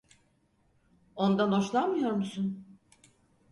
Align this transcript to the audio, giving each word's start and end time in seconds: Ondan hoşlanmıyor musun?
Ondan 1.15 1.51
hoşlanmıyor 1.51 2.11
musun? 2.11 2.65